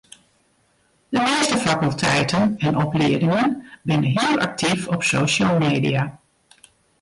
De 1.09 1.21
measte 1.21 1.57
fakulteiten 1.57 2.57
en 2.57 2.77
opliedingen 2.77 3.65
binne 3.83 4.07
hiel 4.07 4.39
aktyf 4.39 4.87
op 4.87 5.03
social 5.03 5.57
media. 5.57 6.19